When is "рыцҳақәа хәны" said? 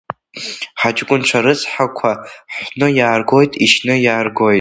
1.45-2.87